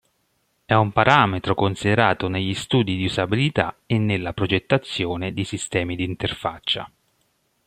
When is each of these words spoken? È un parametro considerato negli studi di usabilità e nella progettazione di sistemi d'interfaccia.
È 0.65 0.73
un 0.73 0.91
parametro 0.93 1.53
considerato 1.53 2.27
negli 2.27 2.55
studi 2.55 2.97
di 2.97 3.05
usabilità 3.05 3.75
e 3.85 3.99
nella 3.99 4.33
progettazione 4.33 5.31
di 5.31 5.43
sistemi 5.43 5.95
d'interfaccia. 5.95 6.91